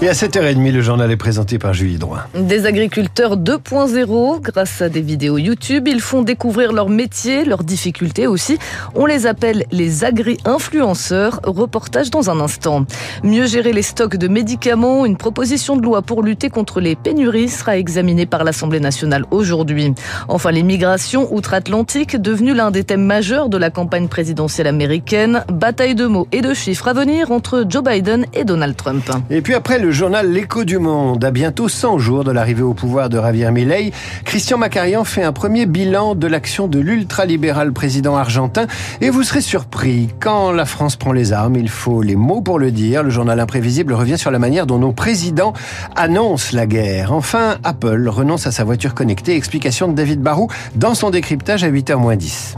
[0.00, 2.20] Et à 7h30, le journal est présenté par Julie Droin.
[2.32, 8.28] Des agriculteurs 2.0, grâce à des vidéos YouTube, ils font découvrir leur métier, leurs difficultés
[8.28, 8.60] aussi.
[8.94, 11.40] On les appelle les agri-influenceurs.
[11.42, 12.86] Reportage dans un instant.
[13.24, 17.48] Mieux gérer les stocks de médicaments, une proposition de loi pour lutter contre les pénuries
[17.48, 19.94] sera examinée par l'Assemblée nationale aujourd'hui.
[20.28, 25.42] Enfin, les migrations outre-Atlantique, devenues l'un des thèmes majeurs de la campagne présidentielle américaine.
[25.52, 29.10] Bataille de mots et de chiffres à venir entre Joe Biden et Donald Trump.
[29.28, 32.74] Et puis après le journal L'écho du monde, à bientôt 100 jours de l'arrivée au
[32.74, 33.92] pouvoir de Javier Milei,
[34.24, 38.66] Christian Macarian fait un premier bilan de l'action de l'ultralibéral président argentin
[39.00, 40.08] et vous serez surpris.
[40.20, 43.02] Quand la France prend les armes, il faut les mots pour le dire.
[43.02, 45.52] Le journal imprévisible revient sur la manière dont nos présidents
[45.96, 47.12] annoncent la guerre.
[47.12, 49.36] Enfin, Apple renonce à sa voiture connectée.
[49.36, 52.54] Explication de David Barou dans son décryptage à 8h10.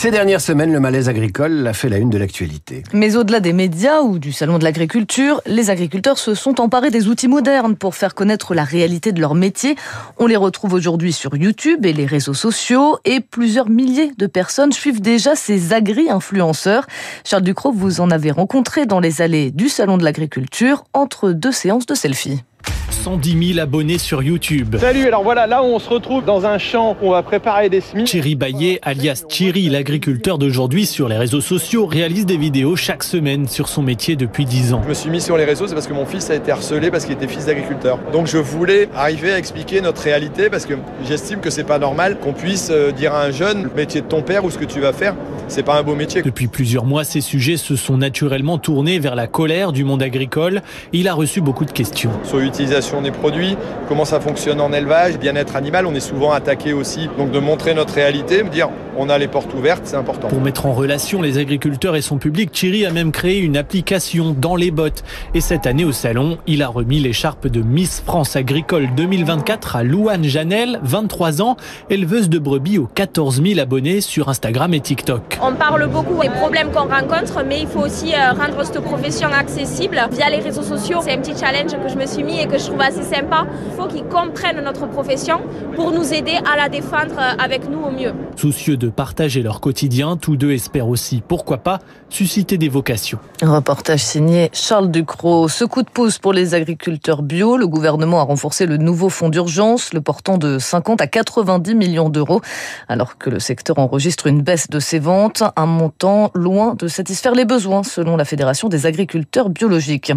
[0.00, 2.84] Ces dernières semaines, le malaise agricole a fait la une de l'actualité.
[2.94, 7.08] Mais au-delà des médias ou du salon de l'agriculture, les agriculteurs se sont emparés des
[7.08, 9.76] outils modernes pour faire connaître la réalité de leur métier.
[10.16, 14.72] On les retrouve aujourd'hui sur YouTube et les réseaux sociaux et plusieurs milliers de personnes
[14.72, 16.86] suivent déjà ces agri-influenceurs.
[17.22, 21.52] Charles Ducrot, vous en avez rencontré dans les allées du salon de l'agriculture entre deux
[21.52, 22.42] séances de selfies.
[22.90, 24.76] 110 000 abonnés sur YouTube.
[24.78, 27.80] Salut, alors voilà, là on se retrouve dans un champ où on va préparer des
[27.80, 28.04] semis.
[28.04, 33.48] Thierry Baillet, alias Thierry, l'agriculteur d'aujourd'hui sur les réseaux sociaux, réalise des vidéos chaque semaine
[33.48, 34.82] sur son métier depuis 10 ans.
[34.84, 36.90] Je me suis mis sur les réseaux, c'est parce que mon fils a été harcelé
[36.90, 37.98] parce qu'il était fils d'agriculteur.
[38.12, 40.74] Donc je voulais arriver à expliquer notre réalité parce que
[41.06, 44.06] j'estime que c'est pas normal qu'on puisse euh, dire à un jeune le métier de
[44.06, 45.14] ton père ou ce que tu vas faire,
[45.48, 46.22] c'est pas un beau métier.
[46.22, 50.60] Depuis plusieurs mois, ces sujets se sont naturellement tournés vers la colère du monde agricole.
[50.92, 52.10] Il a reçu beaucoup de questions.
[52.24, 53.56] Sur l'utilisation des produits,
[53.88, 55.86] comment ça fonctionne en élevage, bien-être animal.
[55.86, 57.08] On est souvent attaqué aussi.
[57.16, 60.28] Donc de montrer notre réalité, me dire on a les portes ouvertes, c'est important.
[60.28, 64.34] Pour mettre en relation les agriculteurs et son public, Thierry a même créé une application
[64.36, 65.04] dans les bottes.
[65.32, 69.84] Et cette année au salon, il a remis l'écharpe de Miss France Agricole 2024 à
[69.84, 71.56] Louane Janel, 23 ans,
[71.88, 75.38] éleveuse de brebis aux 14 000 abonnés sur Instagram et TikTok.
[75.40, 79.28] On parle beaucoup des problèmes qu'on rencontre, mais il faut aussi euh, rendre cette profession
[79.28, 80.98] accessible via les réseaux sociaux.
[81.02, 83.46] C'est un petit challenge que je me suis mis et que je trouve assez sympa.
[83.66, 85.40] Il faut qu'ils comprennent notre profession
[85.76, 88.14] pour nous aider à la défendre euh, avec nous au mieux.
[88.36, 93.18] Soucieux de partager leur quotidien, tous deux espèrent aussi, pourquoi pas, susciter des vocations.
[93.42, 95.48] Un reportage signé Charles Ducrot.
[95.48, 99.28] Ce coup de pouce pour les agriculteurs bio, le gouvernement a renforcé le nouveau fonds
[99.28, 102.40] d'urgence, le portant de 50 à 90 millions d'euros,
[102.88, 107.34] alors que le secteur enregistre une baisse de ses ventes, un montant loin de satisfaire
[107.34, 110.12] les besoins, selon la Fédération des agriculteurs biologiques.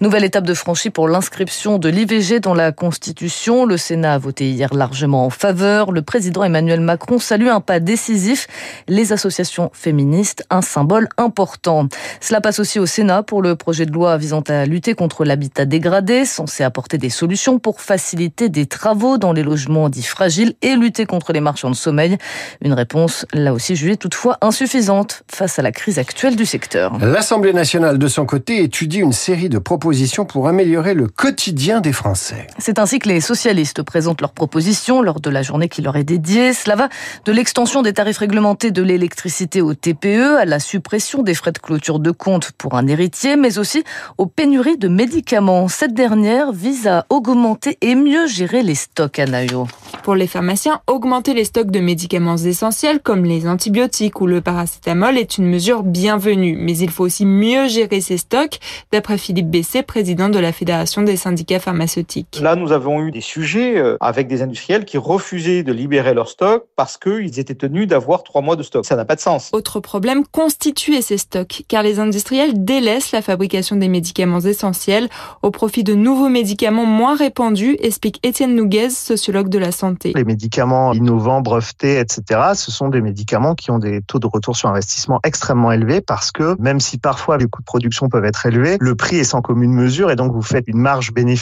[0.00, 3.66] Nouvelle étape de franchie pour l'inscription de l'IVG dans la Constitution.
[3.66, 5.92] Le Sénat a voté hier largement en faveur.
[5.92, 8.46] Le président Emmanuel Macron salue un pas décisif.
[8.88, 11.88] Les associations féministes, un symbole important.
[12.22, 15.66] Cela passe aussi au Sénat pour le projet de loi visant à lutter contre l'habitat
[15.66, 20.74] dégradé, censé apporter des solutions pour faciliter des travaux dans les logements dits fragiles et
[20.74, 22.16] lutter contre les marchands de sommeil.
[22.62, 26.96] Une réponse, là aussi jugée toutefois insuffisante face à la crise actuelle du secteur.
[26.98, 31.92] L'Assemblée nationale, de son côté, étudie une série de propositions pour améliorer le quotidien des
[31.92, 32.46] Français.
[32.58, 36.04] C'est ainsi que les socialistes présentent leurs propositions lors de la journée qui leur est
[36.04, 36.52] dédiée.
[36.52, 36.88] Cela va
[37.24, 41.58] de l'extension des tarifs réglementés de l'électricité au TPE à la suppression des frais de
[41.58, 43.82] clôture de compte pour un héritier, mais aussi
[44.18, 45.66] aux pénuries de médicaments.
[45.66, 49.66] Cette dernière vise à augmenter et mieux gérer les stocks, Anaïo.
[50.04, 55.18] Pour les pharmaciens, augmenter les stocks de médicaments essentiels comme les antibiotiques ou le paracétamol
[55.18, 58.60] est une mesure bienvenue, mais il faut aussi mieux gérer ces stocks,
[58.92, 62.38] d'après Philippe Bessé, président de la Fédération des syndicats pharmaceutiques.
[62.42, 66.28] Là, nous avons eu des sujets euh, avec des industriels qui refusaient de libérer leurs
[66.28, 68.84] stocks parce qu'ils étaient tenus d'avoir trois mois de stock.
[68.84, 69.48] Ça n'a pas de sens.
[69.52, 75.08] Autre problème, constituer ces stocks, car les industriels délaissent la fabrication des médicaments essentiels
[75.42, 80.12] au profit de nouveaux médicaments moins répandus, explique Étienne Nouguez, sociologue de la santé.
[80.14, 84.56] Les médicaments innovants, brevetés, etc., ce sont des médicaments qui ont des taux de retour
[84.56, 88.44] sur investissement extrêmement élevés parce que même si parfois les coûts de production peuvent être
[88.44, 91.37] élevés, le prix est sans commune mesure et donc vous faites une marge bénéficiaire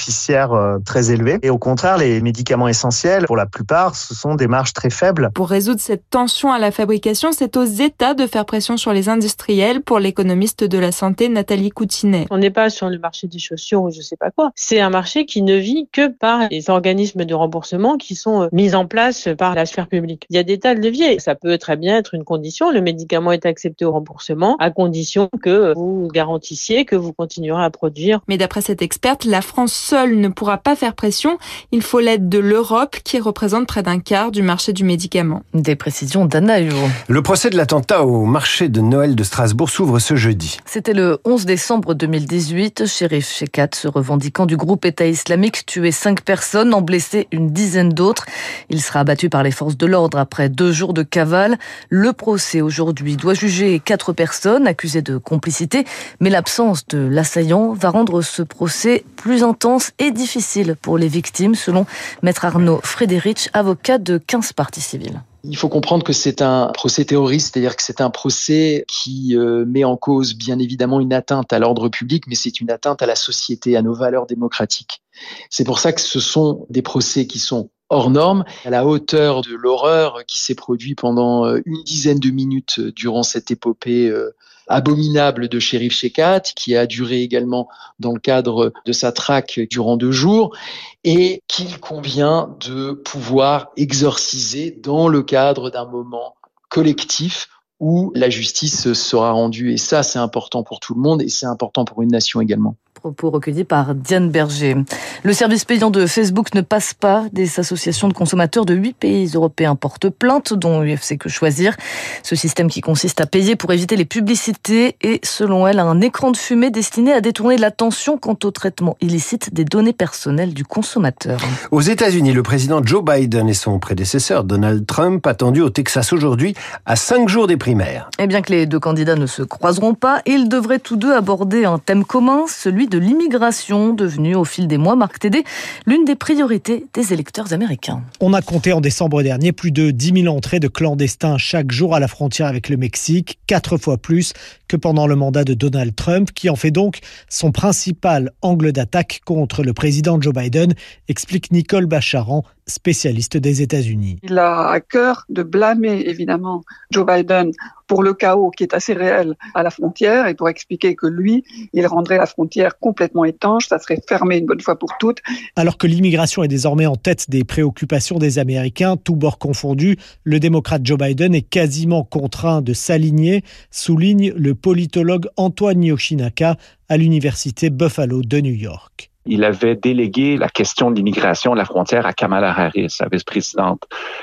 [0.52, 1.38] euh, très élevée.
[1.42, 5.30] Et au contraire, les médicaments essentiels, pour la plupart, ce sont des marges très faibles.
[5.34, 9.08] Pour résoudre cette tension à la fabrication, c'est aux États de faire pression sur les
[9.08, 12.26] industriels pour l'économiste de la santé Nathalie Coutinet.
[12.30, 14.50] On n'est pas sur le marché des chaussures ou je sais pas quoi.
[14.54, 18.48] C'est un marché qui ne vit que par les organismes de remboursement qui sont euh,
[18.52, 20.26] mis en place par la sphère publique.
[20.30, 21.18] Il y a des tas de leviers.
[21.18, 22.70] Ça peut très bien être une condition.
[22.70, 27.70] Le médicament est accepté au remboursement à condition que vous garantissiez que vous continuerez à
[27.70, 28.20] produire.
[28.28, 31.38] Mais d'après cette experte, la France seule ne pourra pas faire pression.
[31.70, 35.42] Il faut l'aide de l'Europe qui représente près d'un quart du marché du médicament.
[35.54, 40.16] Des précisions d'Anna Le procès de l'attentat au marché de Noël de Strasbourg s'ouvre ce
[40.16, 40.58] jeudi.
[40.64, 42.86] C'était le 11 décembre 2018.
[42.86, 47.90] Shérif Shekat, se revendiquant du groupe État islamique, tuait cinq personnes, en blessé une dizaine
[47.90, 48.26] d'autres.
[48.70, 51.58] Il sera abattu par les forces de l'ordre après deux jours de cavale.
[51.90, 55.84] Le procès aujourd'hui doit juger quatre personnes accusées de complicité,
[56.20, 59.65] mais l'absence de l'assaillant va rendre ce procès plus intense
[59.98, 61.86] et difficile pour les victimes, selon
[62.22, 65.22] maître Arnaud Frédéric, avocat de 15 parties civiles.
[65.42, 69.64] Il faut comprendre que c'est un procès terroriste, c'est-à-dire que c'est un procès qui euh,
[69.66, 73.06] met en cause bien évidemment une atteinte à l'ordre public, mais c'est une atteinte à
[73.06, 75.02] la société, à nos valeurs démocratiques.
[75.50, 79.42] C'est pour ça que ce sont des procès qui sont hors normes, à la hauteur
[79.42, 84.34] de l'horreur qui s'est produite pendant euh, une dizaine de minutes durant cette épopée euh,
[84.68, 87.68] abominable de shérif Shekat, qui a duré également
[88.00, 90.56] dans le cadre de sa traque durant deux jours,
[91.04, 96.34] et qu'il convient de pouvoir exorciser dans le cadre d'un moment
[96.68, 97.48] collectif
[97.78, 99.72] où la justice sera rendue.
[99.72, 102.76] Et ça, c'est important pour tout le monde et c'est important pour une nation également.
[102.96, 104.74] Propos recueillis par Diane Berger.
[105.22, 107.26] Le service payant de Facebook ne passe pas.
[107.30, 111.76] Des associations de consommateurs de huit pays européens portent plainte, dont UFC Que Choisir.
[112.22, 116.30] Ce système qui consiste à payer pour éviter les publicités est, selon elle, un écran
[116.30, 121.38] de fumée destiné à détourner l'attention quant au traitement illicite des données personnelles du consommateur.
[121.70, 126.54] Aux États-Unis, le président Joe Biden et son prédécesseur Donald Trump attendus au Texas aujourd'hui
[126.86, 128.10] à cinq jours des primaires.
[128.18, 131.66] Et bien que les deux candidats ne se croiseront pas, ils devraient tous deux aborder
[131.66, 135.44] un thème commun, celui de l'immigration, devenue au fil des mois, Marc Tédé,
[135.86, 138.02] l'une des priorités des électeurs américains.
[138.20, 141.94] On a compté en décembre dernier plus de 10 000 entrées de clandestins chaque jour
[141.94, 144.32] à la frontière avec le Mexique, quatre fois plus
[144.68, 149.20] que pendant le mandat de Donald Trump, qui en fait donc son principal angle d'attaque
[149.24, 150.74] contre le président Joe Biden,
[151.08, 154.18] explique Nicole Bacharan, spécialiste des États-Unis.
[154.22, 157.52] Il a à cœur de blâmer évidemment Joe Biden
[157.86, 161.44] pour le chaos qui est assez réel à la frontière et pour expliquer que lui,
[161.72, 165.18] il rendrait la frontière complètement étanche, ça serait fermé une bonne fois pour toutes.
[165.54, 170.40] Alors que l'immigration est désormais en tête des préoccupations des Américains, tous bords confondus, le
[170.40, 176.56] démocrate Joe Biden est quasiment contraint de s'aligner, souligne le politologue Antoine Yoshinaka
[176.88, 181.64] à l'université Buffalo de New York il avait délégué la question de l'immigration à la
[181.64, 183.82] frontière à Kamala Harris, sa vice-présidente.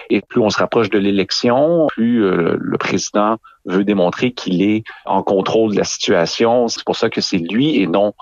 [0.10, 4.84] Et plus on se rapproche de l'élection, plus euh, le président veut démontrer qu'il est
[5.06, 6.68] en contrôle de la situation.
[6.68, 8.14] C'est pour ça que c'est lui et non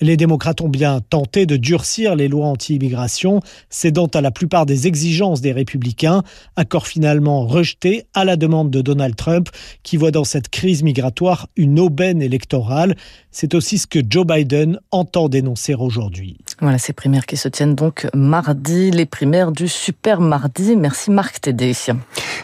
[0.00, 3.40] Les démocrates ont bien tenté de durcir les lois anti-immigration,
[3.70, 6.22] cédant à la plupart des exigences des républicains,
[6.56, 9.48] accord finalement rejeté à la demande de Donald Trump,
[9.82, 12.96] qui voit dans cette crise migratoire une aubaine électorale.
[13.30, 16.38] C'est aussi ce que Joe Biden entend dénoncer aujourd'hui.
[16.62, 20.74] Voilà ces primaires qui se tiennent donc mardi, les primaires du super mardi.
[20.74, 21.74] Merci Marc Tédé.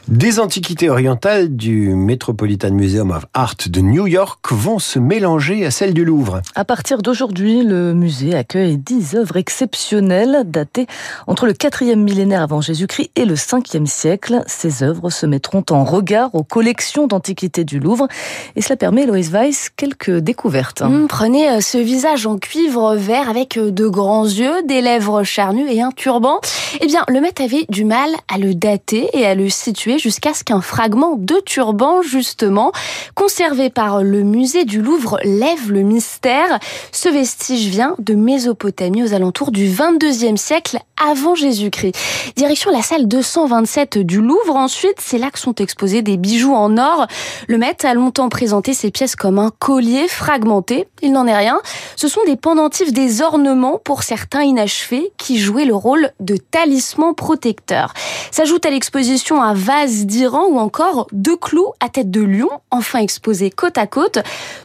[0.08, 5.70] Des antiquités orientales du Metropolitan Museum of Art de New York vont se mélanger à
[5.70, 6.42] celles du Louvre.
[6.54, 10.86] À partir d'aujourd'hui, le musée accueille 10 œuvres exceptionnelles datées
[11.26, 14.42] entre le 4e millénaire avant Jésus-Christ et le 5e siècle.
[14.46, 18.08] Ces œuvres se mettront en regard aux collections d'antiquités du Louvre
[18.56, 20.82] et cela permet, Loïs Weiss, quelques découvertes.
[20.82, 25.22] Mmh, prenez euh, ce visage en cuivre vert avec euh, de grands yeux, des lèvres
[25.22, 26.40] charnues et un turban.
[26.80, 30.34] Eh bien, le maître avait du mal à le dater et à le situer jusqu'à
[30.34, 32.72] ce qu'un fragment de turban, justement,
[33.14, 36.58] conservé par le musée du Louvre, lève le mystère.
[36.92, 41.94] Ce vestige vient de Mésopotamie aux alentours du 22e siècle avant Jésus-Christ.
[42.36, 44.56] Direction la salle 227 du Louvre.
[44.56, 47.06] Ensuite, c'est là que sont exposés des bijoux en or.
[47.48, 50.86] Le maître a longtemps présenté ces pièces comme un collier fragmenté.
[51.02, 51.60] Il n'en est rien.
[51.96, 57.14] Ce sont des pendentifs, des ornements pour certains inachevés qui jouaient le rôle de talisman
[57.14, 57.92] protecteur.
[58.30, 63.00] S'ajoute à l'exposition un vase d'Iran ou encore deux clous à tête de lion, enfin
[63.00, 64.18] exposés côte à côte.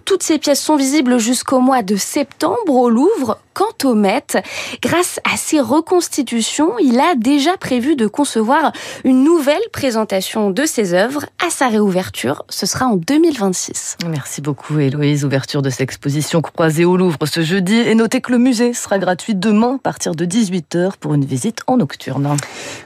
[0.06, 3.40] Toutes ces pièces sont visibles jusqu'au mois de septembre au Louvre.
[3.54, 4.44] Quant au Met,
[4.84, 8.72] grâce à ses reconstitutions, il a déjà prévu de concevoir
[9.04, 12.44] une nouvelle présentation de ses œuvres à sa réouverture.
[12.50, 13.98] Ce sera en 2026.
[14.10, 15.24] Merci beaucoup Héloïse.
[15.24, 17.76] Ouverture de cette exposition croisée au Louvre ce jeudi.
[17.76, 21.62] Et notez que le musée sera gratuit demain à partir de 18h pour une visite
[21.68, 22.36] en nocturne.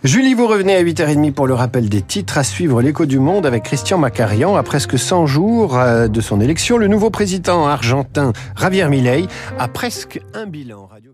[0.04, 2.38] Julie, vous revenez à 8h30 pour le rappel des titres.
[2.38, 4.56] À suivre l'écho du monde avec Christian Macarian.
[4.56, 9.26] À presque 100 jours euh, de son élection, le nouveau président argentin Javier Milei
[9.58, 11.11] a presque un bilan radio